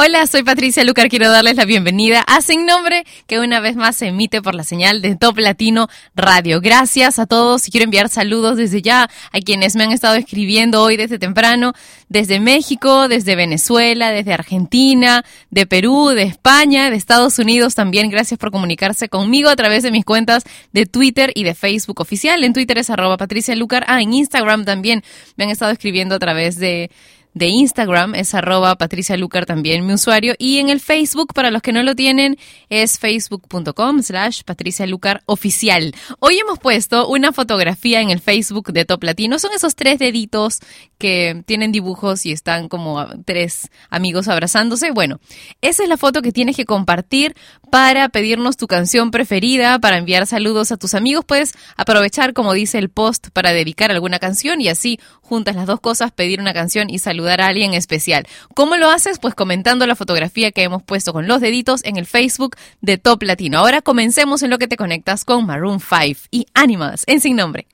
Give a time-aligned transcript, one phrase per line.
[0.00, 1.08] Hola, soy Patricia Lucar.
[1.08, 4.62] Quiero darles la bienvenida a Sin Nombre, que una vez más se emite por la
[4.62, 6.60] señal de Top Latino Radio.
[6.60, 10.96] Gracias a todos quiero enviar saludos desde ya a quienes me han estado escribiendo hoy
[10.96, 11.72] desde temprano,
[12.08, 18.08] desde México, desde Venezuela, desde Argentina, de Perú, de España, de Estados Unidos también.
[18.08, 22.44] Gracias por comunicarse conmigo a través de mis cuentas de Twitter y de Facebook oficial.
[22.44, 23.84] En Twitter es arroba Patricia Lucar.
[23.88, 25.02] Ah, en Instagram también
[25.34, 26.88] me han estado escribiendo a través de
[27.34, 31.62] de Instagram es arroba Patricia Lucar también mi usuario y en el Facebook para los
[31.62, 32.36] que no lo tienen
[32.68, 35.94] es facebook.com slash Patricia Lucar oficial.
[36.18, 39.38] Hoy hemos puesto una fotografía en el Facebook de Top Latino.
[39.38, 40.60] Son esos tres deditos
[40.98, 44.90] que tienen dibujos y están como tres amigos abrazándose.
[44.90, 45.20] Bueno,
[45.60, 47.34] esa es la foto que tienes que compartir
[47.70, 51.24] para pedirnos tu canción preferida, para enviar saludos a tus amigos.
[51.24, 54.98] Puedes aprovechar, como dice el post, para dedicar alguna canción y así
[55.28, 58.26] juntas las dos cosas, pedir una canción y saludar a alguien especial.
[58.54, 59.18] ¿Cómo lo haces?
[59.18, 63.22] Pues comentando la fotografía que hemos puesto con los deditos en el Facebook de Top
[63.22, 63.58] Latino.
[63.58, 67.66] Ahora comencemos en lo que te conectas con Maroon 5 y Animals en Sin Nombre.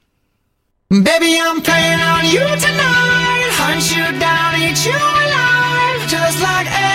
[0.90, 3.50] Baby, I'm playing on you tonight.
[3.56, 6.08] Hunt you down, eat you alive.
[6.08, 6.93] Just like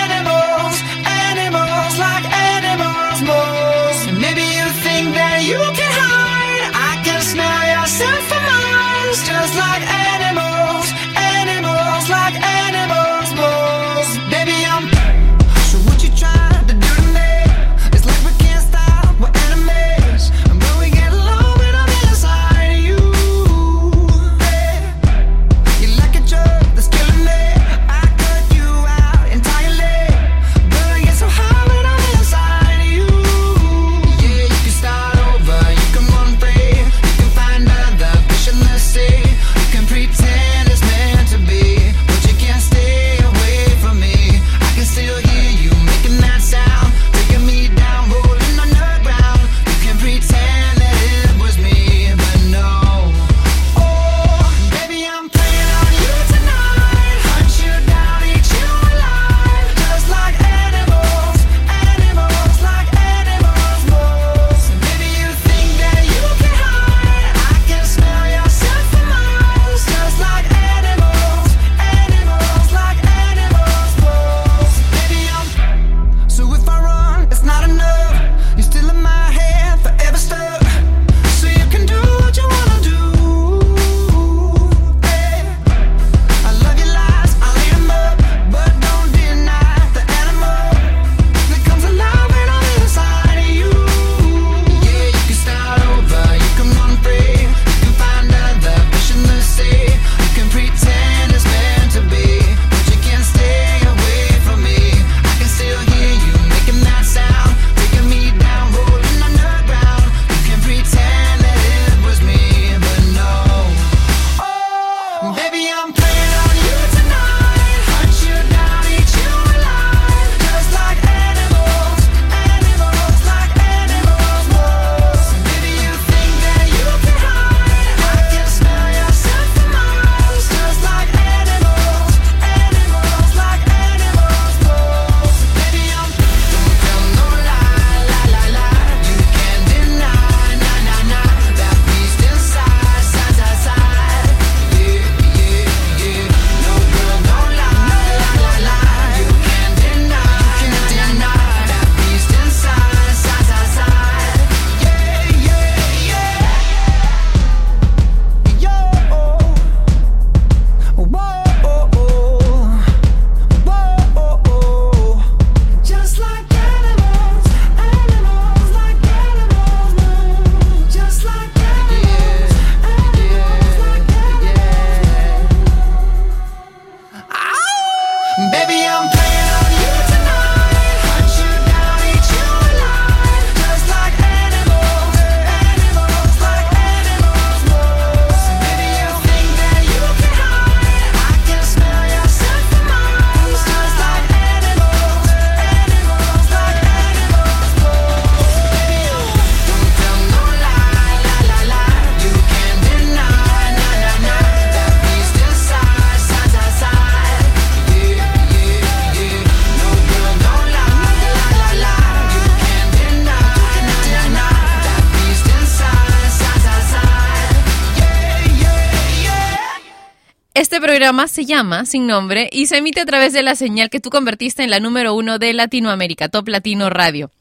[220.79, 223.99] Este programa se llama Sin Nombre y se emite a través de la señal que
[223.99, 227.31] tú convertiste en la número uno de Latinoamérica, Top Latino Radio.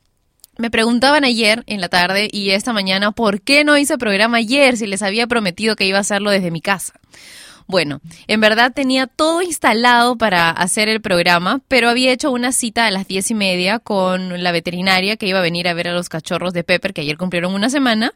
[0.57, 4.77] Me preguntaban ayer en la tarde y esta mañana por qué no hice programa ayer
[4.77, 6.95] si les había prometido que iba a hacerlo desde mi casa.
[7.69, 12.87] Bueno, en verdad tenía todo instalado para hacer el programa, pero había hecho una cita
[12.87, 15.93] a las diez y media con la veterinaria que iba a venir a ver a
[15.93, 18.15] los cachorros de Pepper que ayer cumplieron una semana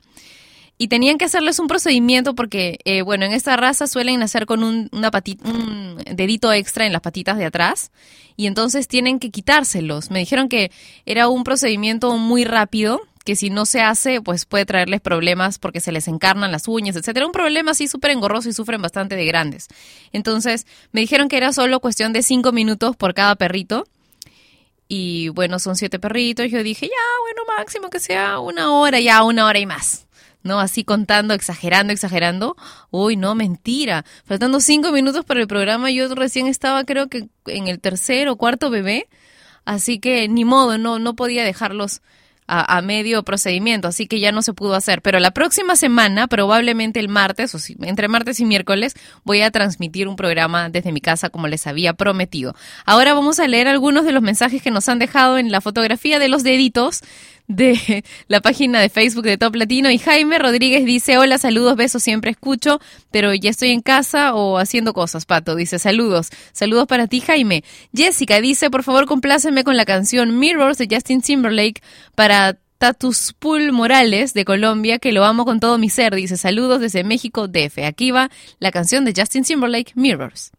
[0.82, 4.64] y tenían que hacerles un procedimiento porque, eh, bueno, en esta raza suelen nacer con
[4.64, 7.93] un, una patita, un dedito extra en las patitas de atrás
[8.37, 10.11] y entonces tienen que quitárselos.
[10.11, 10.73] Me dijeron que
[11.06, 15.79] era un procedimiento muy rápido que si no se hace, pues puede traerles problemas porque
[15.79, 17.26] se les encarnan las uñas, etcétera.
[17.26, 19.69] Un problema así súper engorroso y sufren bastante de grandes.
[20.12, 23.87] Entonces, me dijeron que era solo cuestión de cinco minutos por cada perrito.
[24.88, 26.50] Y bueno, son siete perritos.
[26.50, 30.06] Yo dije, ya, bueno, máximo que sea una hora, ya una hora y más.
[30.43, 30.61] ¿No?
[30.61, 32.56] Así contando, exagerando, exagerando.
[32.91, 34.05] Uy, no, mentira.
[34.25, 38.37] Faltando cinco minutos para el programa, yo recién estaba, creo que en el tercer o
[38.37, 39.09] cuarto bebé.
[39.65, 42.03] Así que ni modo, no, no podía dejarlos
[42.49, 45.00] a, a, medio procedimiento, así que ya no se pudo hacer.
[45.00, 49.50] Pero la próxima semana, probablemente el martes, o si, entre martes y miércoles, voy a
[49.50, 52.55] transmitir un programa desde mi casa como les había prometido.
[52.85, 56.19] Ahora vamos a leer algunos de los mensajes que nos han dejado en la fotografía
[56.19, 57.03] de los deditos
[57.49, 62.03] de la página de Facebook de Top Latino y Jaime Rodríguez dice, hola, saludos, besos,
[62.03, 62.81] siempre escucho,
[63.11, 67.65] pero ya estoy en casa o haciendo cosas, Pato, dice, saludos, saludos para ti, Jaime.
[67.94, 71.83] Jessica dice, por favor, compláceme con la canción Mirrors de Justin Timberlake
[72.15, 76.81] para Tatus Pool Morales de Colombia, que lo amo con todo mi ser, dice, saludos
[76.81, 77.79] desde México, DF.
[77.87, 78.29] Aquí va
[78.59, 80.50] la canción de Justin Timberlake, Mirrors.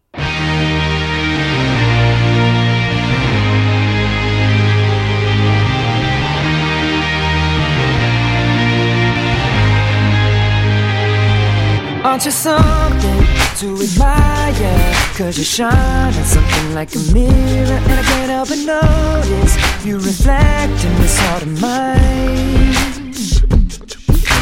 [12.04, 13.26] Aren't you something
[13.60, 14.94] to admire?
[15.16, 19.96] Cause you shine on something like a mirror And I can't help but notice You
[19.96, 23.14] reflect in this heart of mine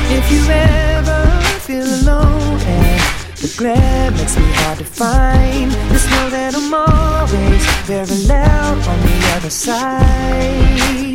[0.10, 3.02] If you ever feel alone and
[3.38, 9.00] the glare makes me hard to find Just know that I'm always very loud on
[9.02, 11.11] the other side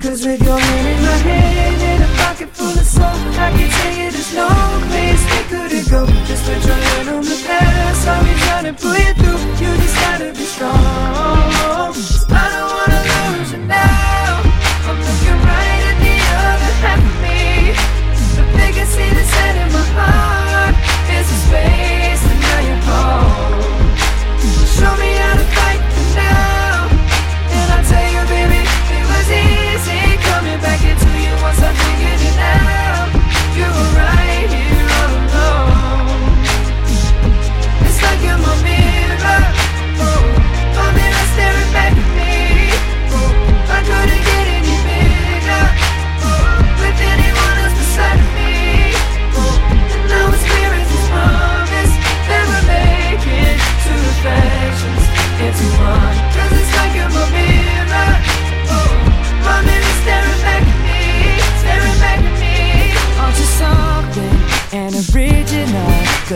[0.00, 3.68] Cause with your hand in my hand and a pocket full of soul I can
[3.68, 4.48] tell you there's no
[4.86, 8.80] place we couldn't go Just put your hand on the past I'll be trying to
[8.80, 9.66] pull you through.
[9.66, 11.27] You just gotta be strong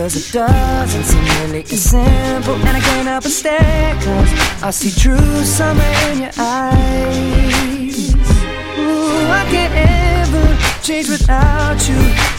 [0.03, 2.55] Cause it doesn't seem really as simple.
[2.55, 5.81] And I can't help but stare Cause I see true summer
[6.11, 8.13] in your eyes.
[8.13, 11.95] Ooh, I can't ever change without you.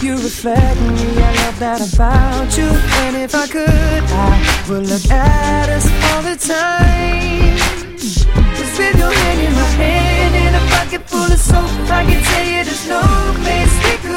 [0.07, 2.69] You reflect me, I love that about you.
[3.05, 7.57] And if I could, I would look at us all the time.
[7.97, 12.23] Cause with your hand in my hand And a pocket full of soap I can
[12.23, 13.01] tell you there's no
[13.41, 13.64] place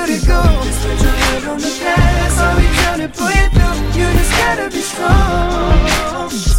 [0.08, 3.50] couldn't go Just put your head on the past I'll be trying to pull you
[3.50, 6.57] through You just gotta be strong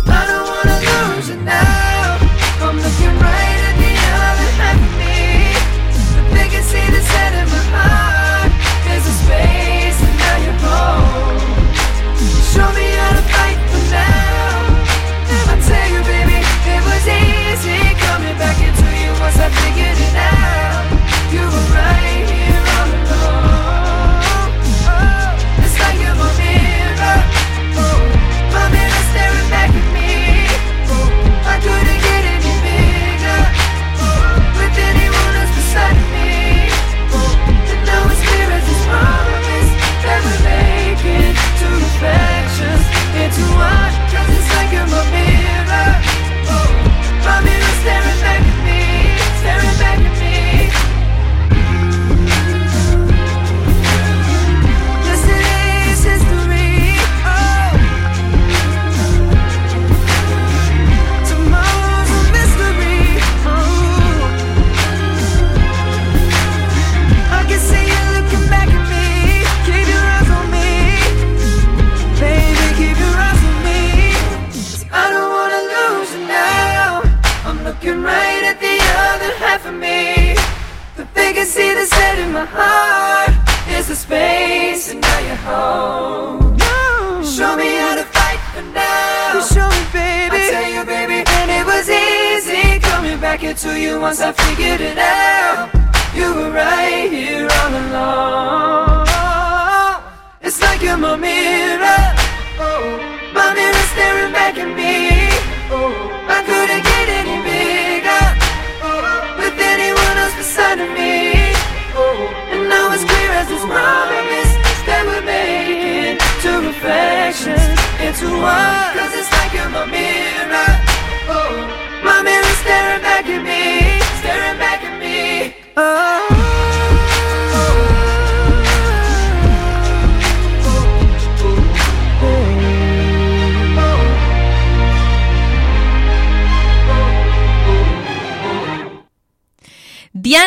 [117.28, 117.61] directions
[118.00, 118.97] into one.
[118.97, 120.27] Cause it's like you're my mirror.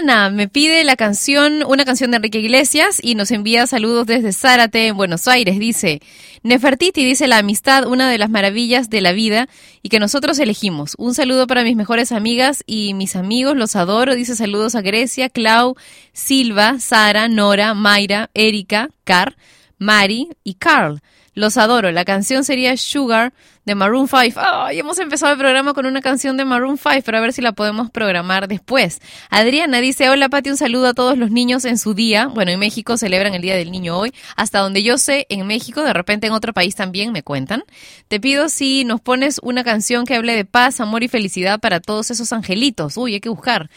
[0.02, 4.34] Diana me pide la canción, una canción de Enrique Iglesias y nos envía saludos desde
[4.34, 5.60] Zárate, en Buenos Aires.
[5.60, 6.02] Dice,
[6.42, 9.48] Nefertiti dice la amistad, una de las maravillas de la vida
[9.84, 10.96] y que nosotros elegimos.
[10.98, 14.16] Un saludo para mis mejores amigas y mis amigos, los adoro.
[14.16, 15.76] Dice saludos a Grecia, Clau,
[16.14, 19.36] Silva, Sara, Nora, Mayra, Erika, Car,
[19.78, 21.02] Mari y Carl.
[21.34, 21.92] Los adoro.
[21.92, 23.32] La canción sería Sugar
[23.66, 24.38] de Maroon 5.
[24.38, 24.80] ¡Ay!
[24.80, 27.54] hemos empezado el programa con una canción de Maroon 5, pero a ver si la
[27.54, 29.00] podemos programar después.
[29.30, 32.28] Adriana dice, hola Pati, un saludo a todos los niños en su día.
[32.28, 34.14] Bueno, en México celebran el Día del Niño hoy.
[34.36, 37.64] Hasta donde yo sé, en México, de repente en otro país también me cuentan.
[38.10, 41.80] Te pido si nos pones una canción que hable de paz, amor y felicidad para
[41.80, 42.98] todos esos angelitos.
[42.98, 43.70] Uy, hay que buscar.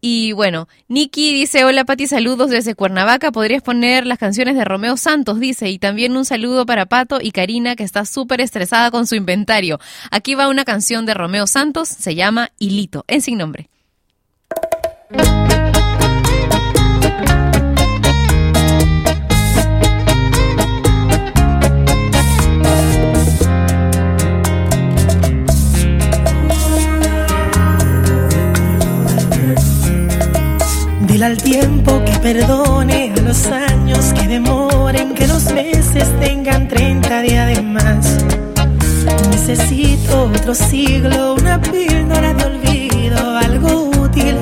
[0.00, 4.96] Y bueno, Nikki dice, hola Pati, saludos desde Cuernavaca, podrías poner las canciones de Romeo
[4.96, 9.06] Santos, dice, y también un saludo para Pato y Karina, que está súper estresada con
[9.06, 9.78] su inventario.
[10.10, 13.68] Aquí va una canción de Romeo Santos, se llama Hilito, en sin nombre.
[31.22, 37.46] Al tiempo que perdone, a los años que demoren, que los meses tengan 30 días
[37.46, 38.24] de más.
[39.30, 44.36] Necesito otro siglo, una píldora de olvido, algo útil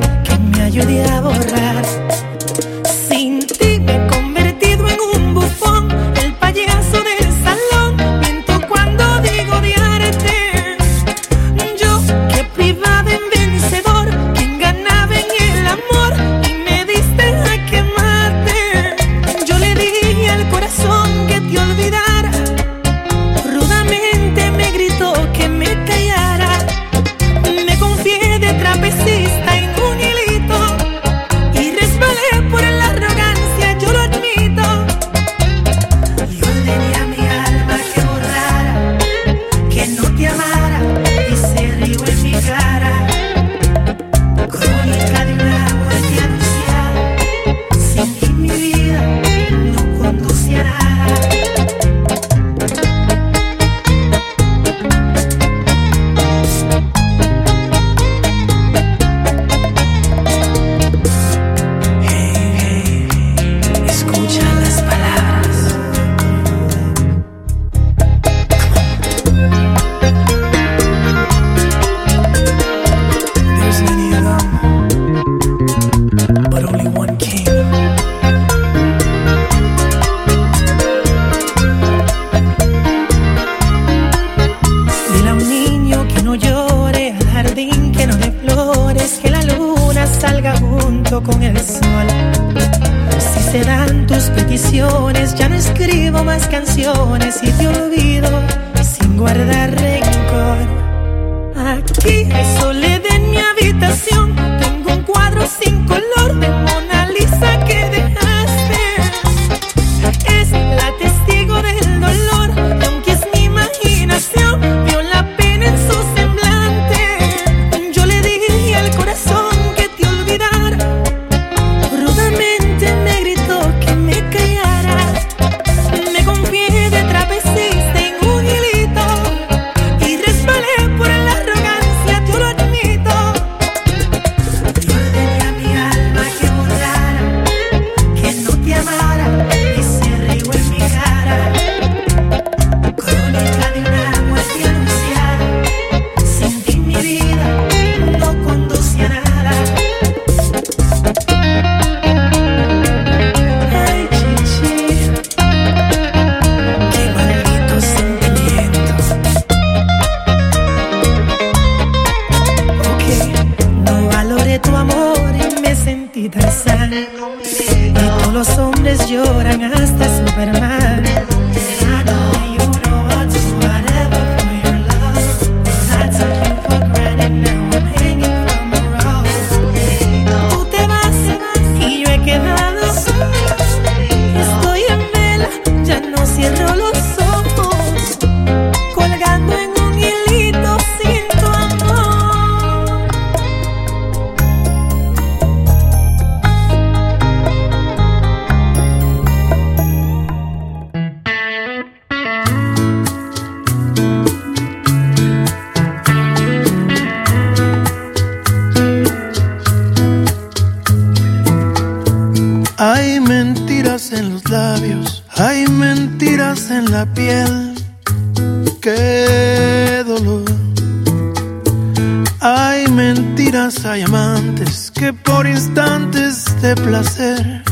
[224.94, 227.62] que por instantes de placer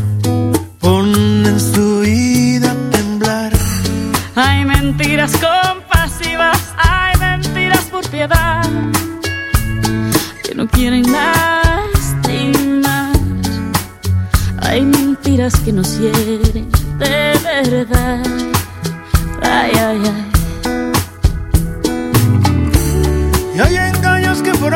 [0.80, 3.52] ponen su vida a temblar.
[4.34, 8.64] Hay mentiras compasivas, hay mentiras por piedad
[10.42, 13.12] que no quieren lastimar.
[14.62, 18.26] Hay mentiras que nos hieren de verdad.
[19.42, 20.24] Ay, ay, ay.
[23.54, 24.74] Y hay engaños que por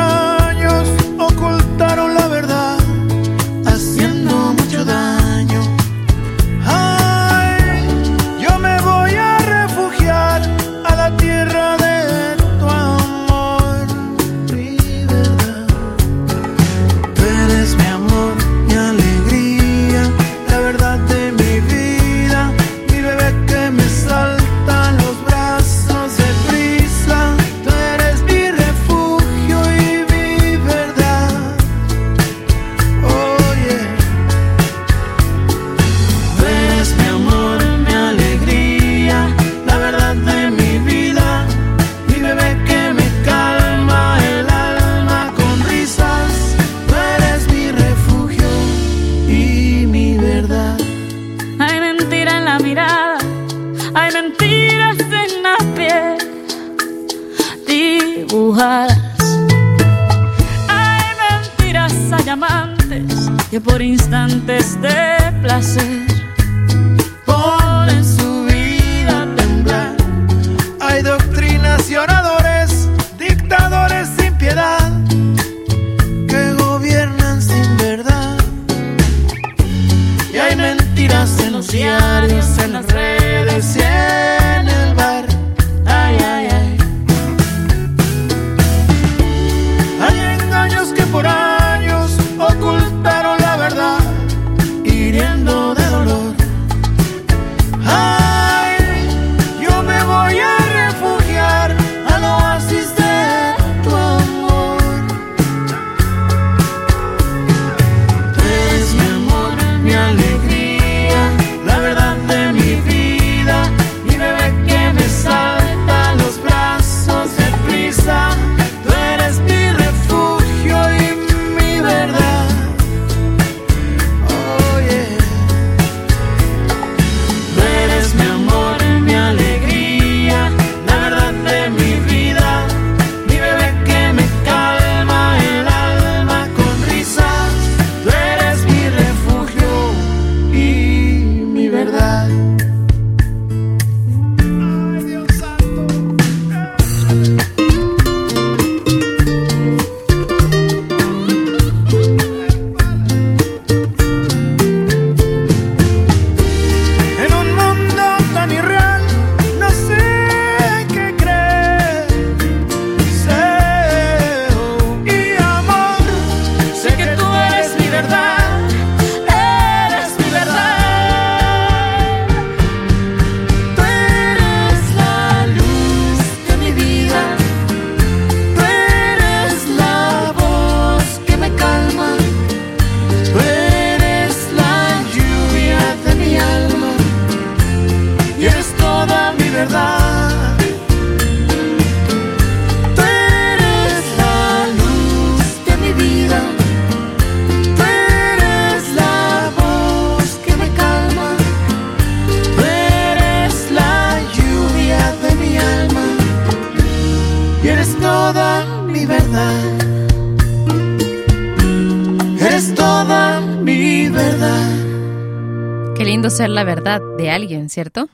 [216.31, 218.07] Ser la verdad de alguien, ¿cierto?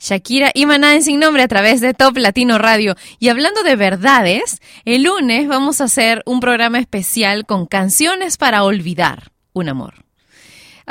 [0.00, 2.96] Shakira y Maná en Sin Nombre a través de Top Latino Radio.
[3.18, 8.64] Y hablando de verdades, el lunes vamos a hacer un programa especial con canciones para
[8.64, 10.09] olvidar un amor.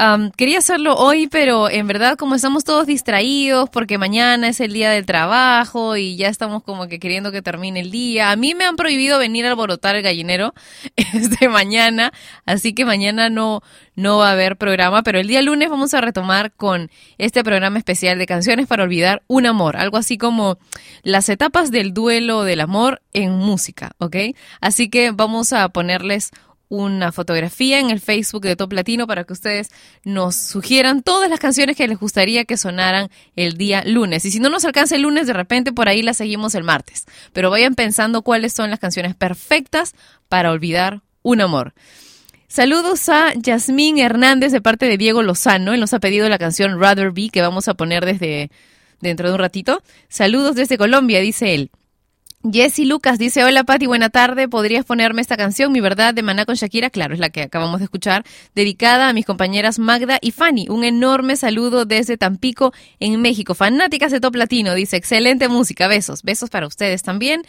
[0.02, 4.72] Am, quería hacerlo hoy, pero en verdad como estamos todos distraídos porque mañana es el
[4.72, 8.32] día del trabajo y ya estamos como que queriendo que termine el día.
[8.32, 10.54] A mí me han prohibido venir a alborotar el gallinero
[10.96, 12.14] este mañana,
[12.46, 13.62] así que mañana no
[13.96, 17.78] no va a haber programa, pero el día lunes vamos a retomar con este programa
[17.78, 20.58] especial de canciones para olvidar un amor, algo así como
[21.04, 24.16] las etapas del duelo del amor en música, ¿ok?
[24.62, 26.32] Así que vamos a ponerles
[26.70, 29.70] una fotografía en el Facebook de Top Latino para que ustedes
[30.04, 34.24] nos sugieran todas las canciones que les gustaría que sonaran el día lunes.
[34.26, 37.06] Y si no nos alcanza el lunes, de repente por ahí las seguimos el martes.
[37.34, 39.96] Pero vayan pensando cuáles son las canciones perfectas
[40.30, 41.74] para olvidar un amor.
[42.48, 45.74] Saludos a Yasmín Hernández de parte de Diego Lozano.
[45.74, 48.52] Él nos ha pedido la canción Rather Be que vamos a poner desde
[49.02, 49.82] dentro de un ratito.
[50.08, 51.72] Saludos desde Colombia, dice él.
[52.42, 56.46] Jessy Lucas dice, hola Pati, buena tarde, ¿podrías ponerme esta canción, Mi Verdad, de Maná
[56.46, 56.90] con Shakira?
[56.90, 58.24] Claro, es la que acabamos de escuchar,
[58.56, 60.68] dedicada a mis compañeras Magda y Fanny.
[60.70, 63.56] Un enorme saludo desde Tampico, en México.
[63.56, 67.42] Fanáticas de Top Latino, dice, excelente música, besos, besos para ustedes también.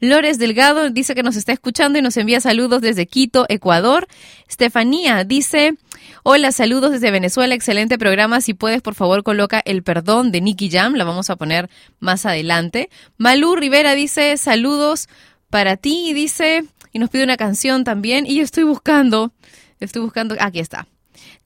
[0.00, 4.08] Lores Delgado dice que nos está escuchando y nos envía saludos desde Quito, Ecuador.
[4.48, 5.74] Estefanía dice,
[6.22, 10.70] hola, saludos desde Venezuela, excelente programa, si puedes por favor coloca El Perdón de Nicky
[10.70, 11.68] Jam, la vamos a poner
[12.00, 12.90] más adelante.
[13.16, 15.08] Malú Rivera dice, saludos
[15.50, 19.32] para ti, dice, y nos pide una canción también, y estoy buscando,
[19.80, 20.86] estoy buscando, aquí está.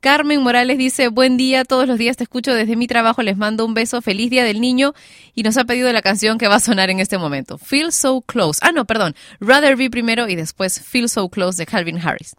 [0.00, 3.64] Carmen Morales dice, buen día, todos los días te escucho desde mi trabajo, les mando
[3.64, 4.94] un beso, feliz día del niño,
[5.34, 8.20] y nos ha pedido la canción que va a sonar en este momento, Feel So
[8.22, 8.58] Close.
[8.62, 12.34] Ah, no, perdón, Rather Be primero y después Feel So Close de Calvin Harris.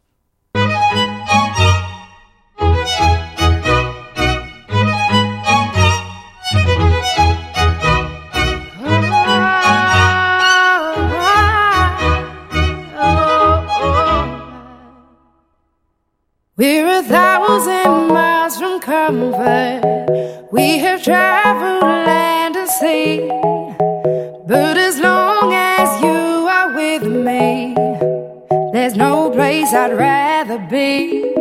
[16.66, 19.82] We're a thousand miles from comfort.
[20.50, 23.28] We have traveled land and sea.
[24.48, 27.76] But as long as you are with me,
[28.72, 31.36] there's no place I'd rather be.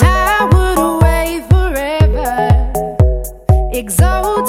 [0.00, 2.48] I would away forever,
[3.74, 4.47] exalted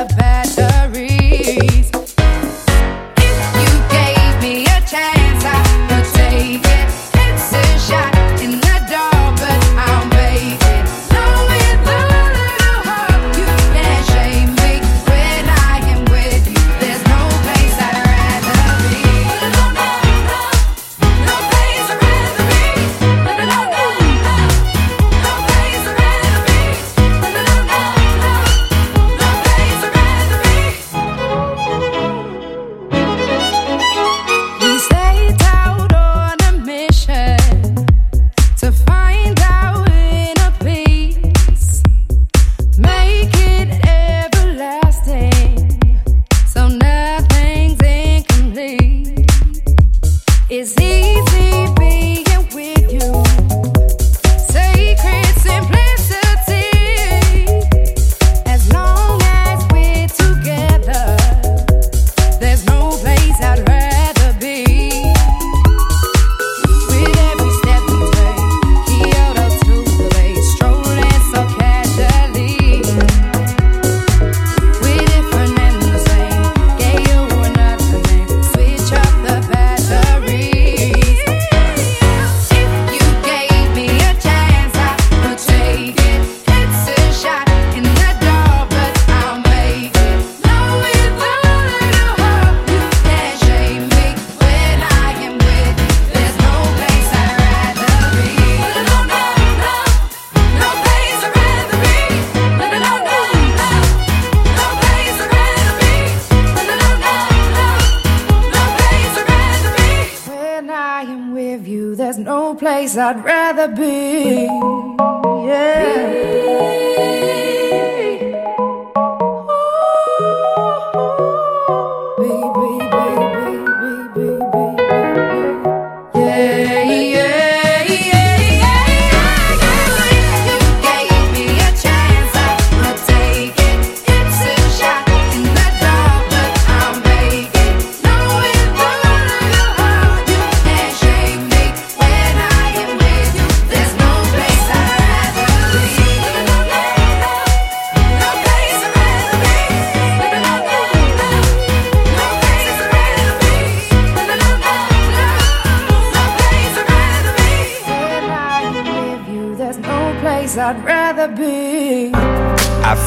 [0.00, 0.29] a bad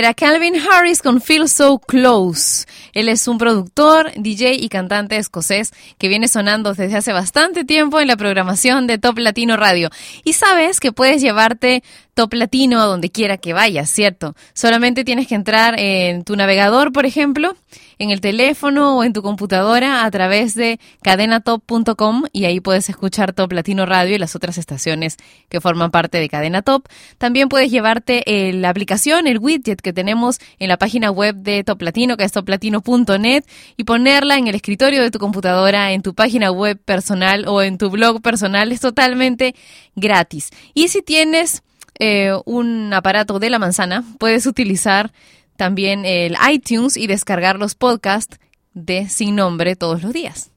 [0.00, 2.64] Era Calvin Harris con Feel So Close.
[2.94, 8.00] Él es un productor, DJ y cantante escocés que viene sonando desde hace bastante tiempo
[8.00, 9.90] en la programación de Top Latino Radio.
[10.24, 11.82] Y sabes que puedes llevarte
[12.20, 14.34] Top Latino a donde quiera que vayas, ¿cierto?
[14.52, 17.56] Solamente tienes que entrar en tu navegador, por ejemplo,
[17.98, 23.32] en el teléfono o en tu computadora a través de cadenatop.com y ahí puedes escuchar
[23.32, 25.16] Top Latino Radio y las otras estaciones
[25.48, 26.88] que forman parte de Cadena Top.
[27.16, 31.64] También puedes llevarte eh, la aplicación, el widget que tenemos en la página web de
[31.64, 33.44] Top Latino, que es toplatino.net,
[33.78, 37.78] y ponerla en el escritorio de tu computadora, en tu página web personal o en
[37.78, 38.72] tu blog personal.
[38.72, 39.54] Es totalmente
[39.96, 40.50] gratis.
[40.74, 41.62] Y si tienes
[42.00, 45.12] eh, un aparato de la manzana, puedes utilizar
[45.56, 48.38] también el iTunes y descargar los podcasts
[48.72, 50.50] de Sin Nombre todos los días.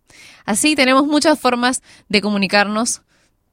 [0.45, 3.01] Así tenemos muchas formas de comunicarnos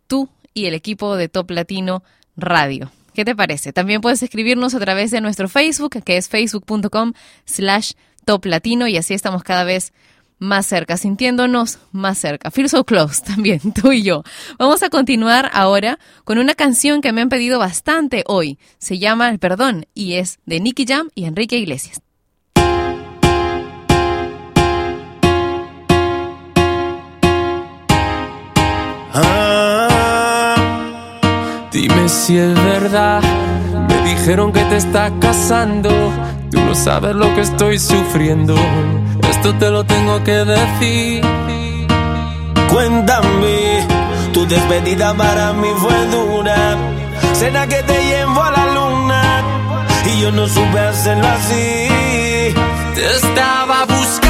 [0.06, 2.04] tú y el equipo de Top Latino
[2.36, 2.92] Radio.
[3.12, 3.72] ¿Qué te parece?
[3.72, 7.12] También puedes escribirnos a través de nuestro Facebook, que es facebook.com
[7.44, 7.92] slash
[8.24, 9.92] Top Latino y así estamos cada vez
[10.40, 12.50] más cerca, sintiéndonos más cerca.
[12.50, 14.24] Feel so close también, tú y yo.
[14.58, 18.58] Vamos a continuar ahora con una canción que me han pedido bastante hoy.
[18.78, 22.00] Se llama El Perdón y es de Nicky Jam y Enrique Iglesias.
[29.12, 30.56] Ah,
[31.72, 33.22] dime si es verdad.
[33.88, 35.90] Me dijeron que te estás casando.
[36.50, 38.54] Tú no sabes lo que estoy sufriendo.
[39.30, 41.22] Esto te lo tengo que decir.
[42.70, 43.80] Cuéntame
[44.50, 46.76] despedida para mí fue dura.
[47.34, 49.22] Cena que te llevo a la luna
[50.06, 51.88] y yo no supe hacerlo así.
[52.94, 54.29] Te estaba buscando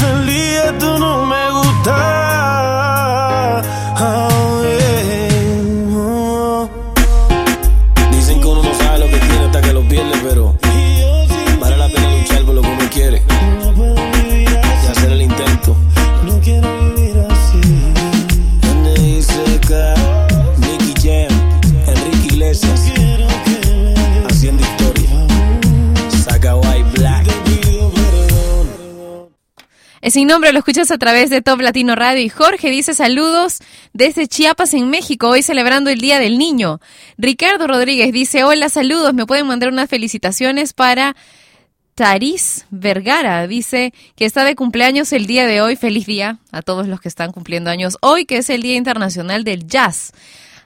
[30.09, 33.59] Sin nombre, lo escuchas a través de Top Latino Radio y Jorge dice saludos
[33.93, 36.79] desde Chiapas en México, hoy celebrando el Día del Niño.
[37.19, 41.15] Ricardo Rodríguez dice hola, saludos, me pueden mandar unas felicitaciones para
[41.93, 43.45] Taris Vergara.
[43.45, 47.07] Dice que está de cumpleaños el día de hoy, feliz día a todos los que
[47.07, 50.13] están cumpliendo años hoy, que es el Día Internacional del Jazz.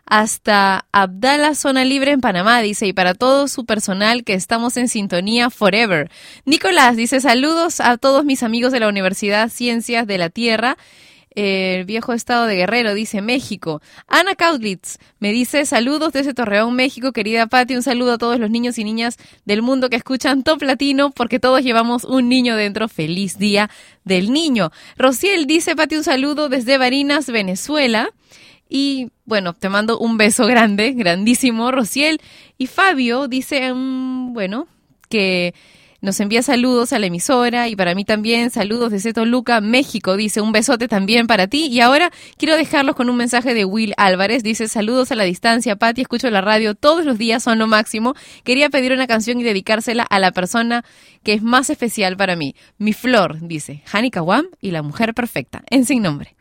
[0.06, 4.88] Hasta Abdala Zona Libre en Panamá, dice, y para todo su personal que estamos en
[4.88, 6.12] sintonía forever.
[6.46, 10.78] Nicolás dice, saludos a todos mis amigos de la Universidad Ciencias de la Tierra,
[11.36, 13.82] el viejo estado de Guerrero, dice México.
[14.08, 18.50] Ana Kautlitz me dice, saludos desde Torreón, México, querida Patti, un saludo a todos los
[18.50, 22.88] niños y niñas del mundo que escuchan Top Latino, porque todos llevamos un niño dentro.
[22.88, 23.70] Feliz Día
[24.06, 24.72] del Niño.
[24.98, 28.10] Rociel dice, Patti, un saludo desde Barinas, Venezuela.
[28.68, 32.20] Y bueno, te mando un beso grande, grandísimo, Rociel.
[32.58, 34.68] Y Fabio dice, mm, bueno,
[35.10, 35.54] que
[36.06, 40.16] nos envía saludos a la emisora y para mí también saludos desde Toluca, México.
[40.16, 41.66] Dice un besote también para ti.
[41.66, 44.44] Y ahora quiero dejarlos con un mensaje de Will Álvarez.
[44.44, 46.02] Dice saludos a la distancia, Pati.
[46.02, 48.14] Escucho la radio todos los días, son lo máximo.
[48.44, 50.86] Quería pedir una canción y dedicársela a la persona
[51.24, 52.56] que es más especial para mí.
[52.78, 56.35] Mi flor, dice Hani Kawam y la mujer perfecta, en sin nombre.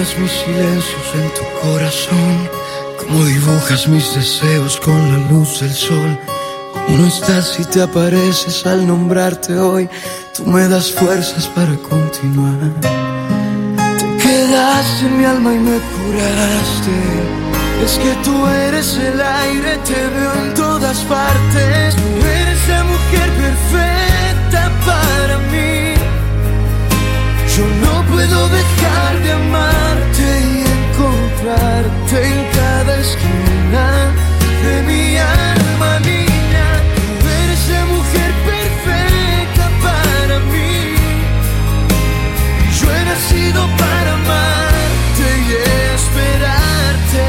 [0.00, 2.48] Dibujas mis silencios en tu corazón,
[2.98, 6.18] como dibujas mis deseos con la luz del sol.
[6.72, 9.90] Como no estás y te apareces al nombrarte hoy,
[10.34, 12.56] tú me das fuerzas para continuar.
[13.98, 16.96] Te quedaste en mi alma y me curaste.
[17.84, 21.94] Es que tú eres el aire, te veo en todas partes.
[21.96, 25.92] Tú eres la mujer perfecta para mí.
[27.54, 29.79] Yo no puedo dejar de amar
[31.52, 34.12] en cada esquina
[34.64, 36.66] de mi alma, niña.
[37.20, 40.94] Tú eres la mujer perfecta para mí.
[42.78, 45.52] Yo he nacido para amarte y
[45.94, 47.26] esperarte.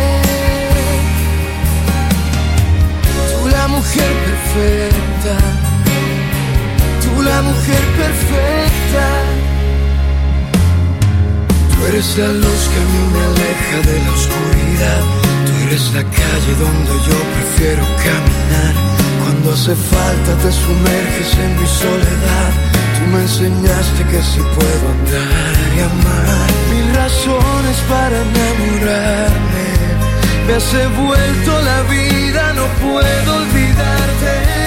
[3.31, 5.35] Tú la mujer perfecta.
[7.03, 9.30] Tú la mujer perfecta
[11.87, 15.01] eres la luz que a mí me aleja de la oscuridad.
[15.45, 18.73] Tú eres la calle donde yo prefiero caminar.
[19.21, 22.51] Cuando hace falta te sumerges en mi soledad.
[22.95, 26.47] Tú me enseñaste que si puedo andar y amar.
[26.71, 29.67] Mil razones para enamorarme.
[30.47, 30.71] Me has
[31.05, 34.60] vuelto la vida, no puedo olvidarte.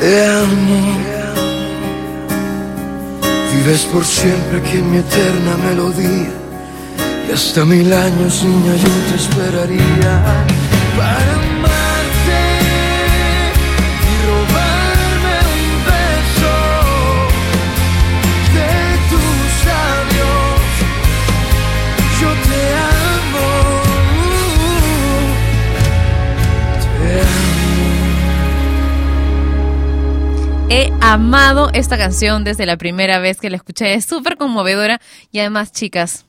[0.00, 0.96] Te amo.
[3.54, 6.32] Vives por siempre aquí en mi eterna melodía.
[7.28, 10.12] Y hasta mil años, niña, yo te esperaría
[10.96, 11.49] para
[30.72, 33.94] He amado esta canción desde la primera vez que la escuché.
[33.94, 35.00] Es súper conmovedora
[35.32, 36.26] y además, chicas,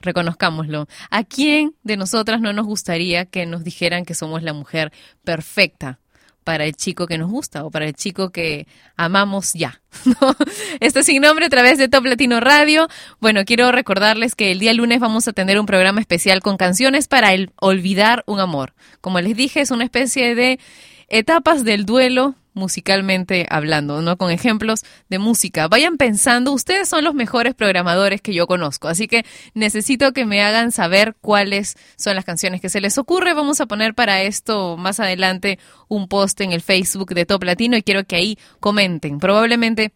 [0.00, 0.88] reconozcámoslo.
[1.10, 4.92] ¿A quién de nosotras no nos gustaría que nos dijeran que somos la mujer
[5.22, 6.00] perfecta?
[6.42, 8.66] para el chico que nos gusta o para el chico que
[8.96, 9.80] amamos ya.
[10.04, 10.36] ¿no?
[10.80, 12.88] Esto es sin nombre a través de Top Latino Radio.
[13.18, 17.08] Bueno, quiero recordarles que el día lunes vamos a tener un programa especial con canciones
[17.08, 18.74] para el olvidar un amor.
[19.00, 20.58] Como les dije, es una especie de
[21.08, 24.16] etapas del duelo musicalmente hablando, ¿no?
[24.16, 25.68] Con ejemplos de música.
[25.68, 30.42] Vayan pensando, ustedes son los mejores programadores que yo conozco, así que necesito que me
[30.42, 33.34] hagan saber cuáles son las canciones que se les ocurre.
[33.34, 37.76] Vamos a poner para esto más adelante un post en el Facebook de Top Latino
[37.76, 39.18] y quiero que ahí comenten.
[39.18, 39.92] Probablemente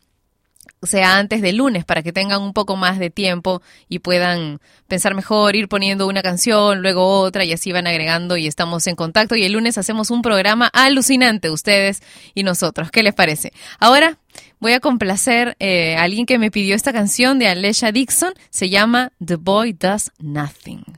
[0.82, 5.14] sea antes del lunes para que tengan un poco más de tiempo y puedan pensar
[5.14, 9.36] mejor, ir poniendo una canción, luego otra y así van agregando y estamos en contacto
[9.36, 12.02] y el lunes hacemos un programa alucinante ustedes
[12.34, 12.90] y nosotros.
[12.90, 13.52] ¿Qué les parece?
[13.78, 14.18] Ahora
[14.60, 18.68] voy a complacer eh, a alguien que me pidió esta canción de Alesha Dixon, se
[18.68, 20.97] llama The Boy Does Nothing.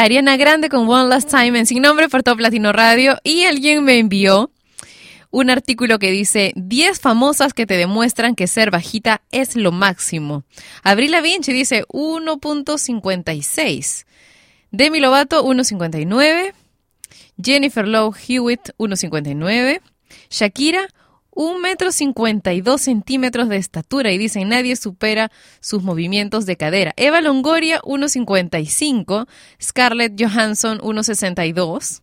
[0.00, 3.84] Ariana Grande con One Last Time en Sin Nombre por Top Latino Radio y alguien
[3.84, 4.50] me envió
[5.30, 10.44] un artículo que dice 10 famosas que te demuestran que ser bajita es lo máximo.
[10.82, 14.06] Abril Vinci dice 1.56.
[14.70, 16.54] Demi Lovato 1.59.
[17.42, 19.82] Jennifer Love Hewitt 1.59.
[20.30, 20.88] Shakira
[21.34, 25.30] 1 metro 52 centímetros de estatura y dicen nadie supera
[25.60, 26.92] sus movimientos de cadera.
[26.96, 29.26] Eva Longoria 1.55.
[29.60, 32.02] Scarlett Johansson 1.62.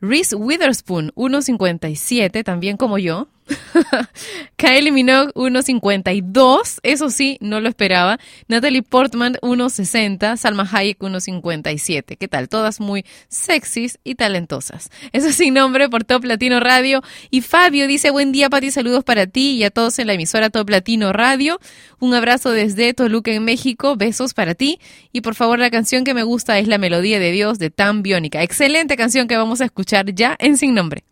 [0.00, 3.28] Reese Witherspoon, 1.57, también como yo.
[4.56, 8.18] Kylie Minogue, 1.52, eso sí, no lo esperaba.
[8.48, 10.36] Natalie Portman, 1.60.
[10.36, 12.16] Salma Hayek, 1.57.
[12.16, 12.48] ¿Qué tal?
[12.48, 14.90] Todas muy sexys y talentosas.
[15.12, 17.02] Eso sin nombre por Top Latino Radio.
[17.30, 20.50] Y Fabio dice, buen día, Pati, saludos para ti y a todos en la emisora
[20.50, 21.60] Top Latino Radio.
[21.98, 23.96] Un abrazo desde Toluca, en México.
[23.96, 24.78] Besos para ti.
[25.12, 28.02] Y por favor, la canción que me gusta es La Melodía de Dios de Tan
[28.02, 28.42] Biónica.
[28.42, 31.04] Excelente canción que vamos a escuchar ya en Sin Nombre.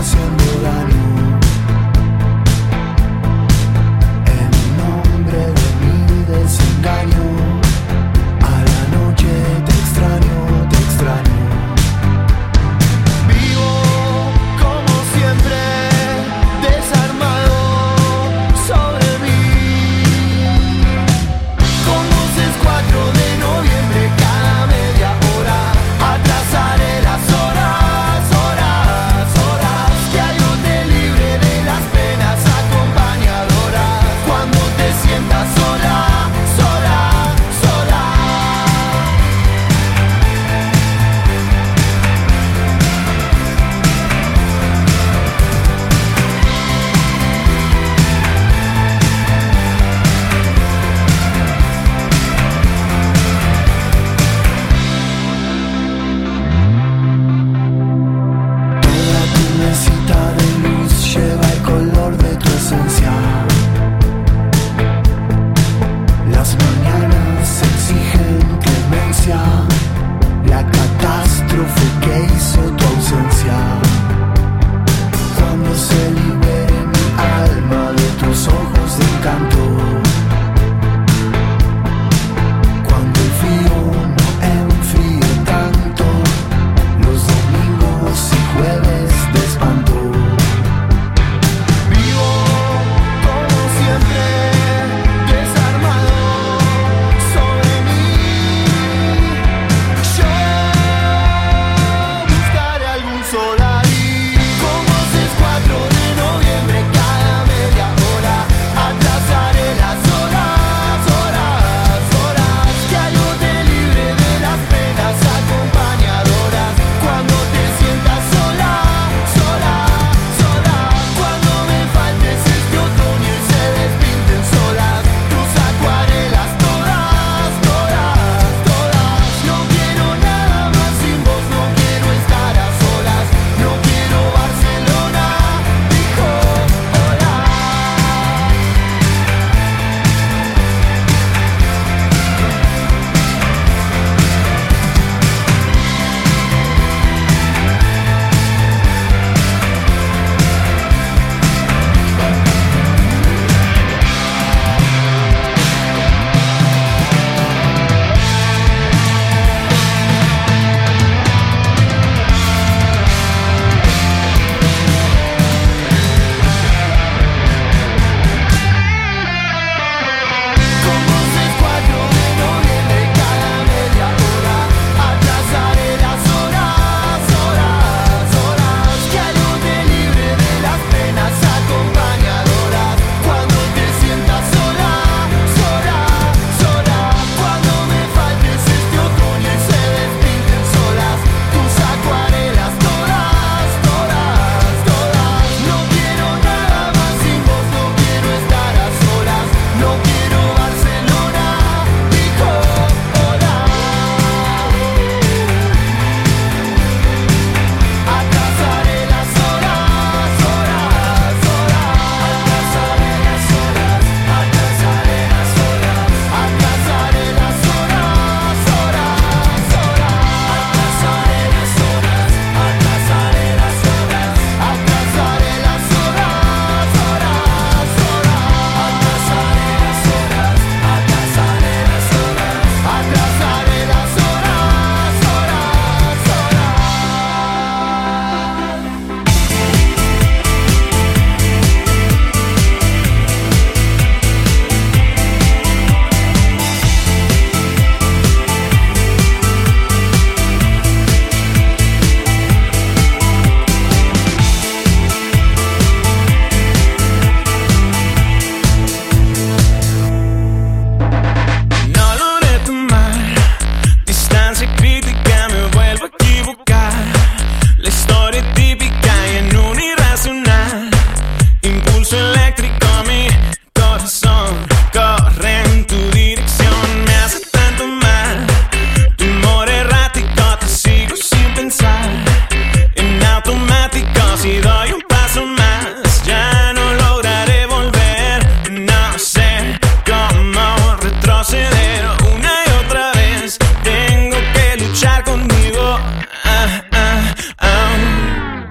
[0.00, 1.09] Haciendo daño.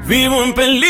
[0.09, 0.88] Vivo en peligro.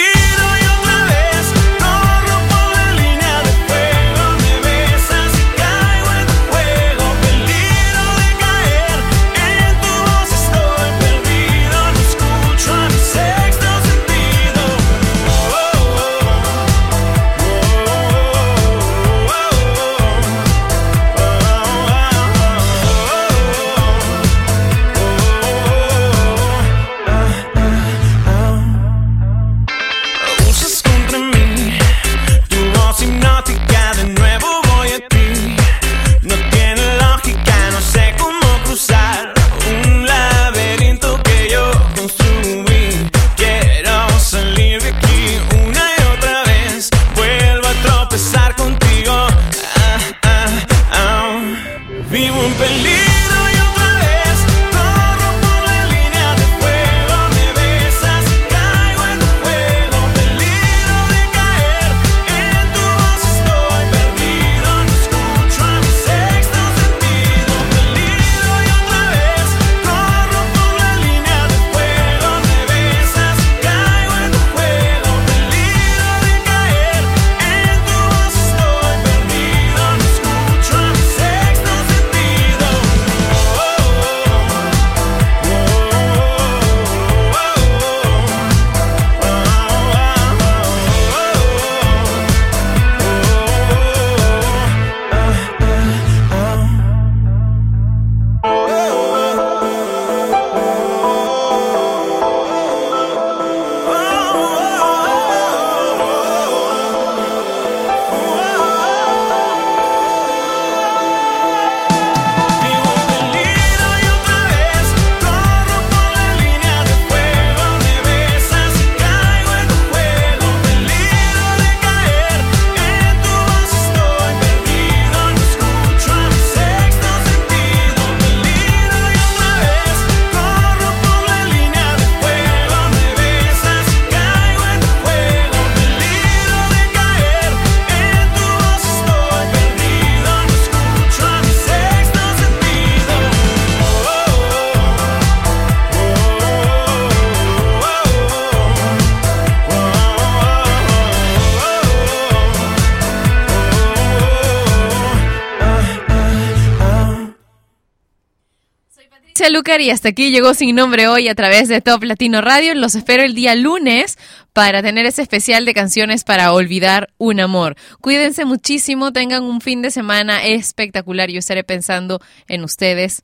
[159.40, 162.76] Alexia Lucar y hasta aquí llegó Sin Nombre hoy a través de Top Latino Radio.
[162.76, 164.18] Los espero el día lunes
[164.52, 167.78] para tener ese especial de canciones para olvidar un amor.
[168.02, 171.30] Cuídense muchísimo, tengan un fin de semana espectacular.
[171.30, 172.20] Yo estaré pensando
[172.50, 173.22] en ustedes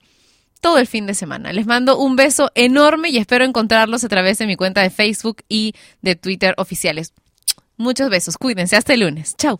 [0.62, 1.52] todo el fin de semana.
[1.52, 5.44] Les mando un beso enorme y espero encontrarlos a través de mi cuenta de Facebook
[5.50, 7.12] y de Twitter oficiales.
[7.76, 9.36] Muchos besos, cuídense, hasta el lunes.
[9.38, 9.60] Chao.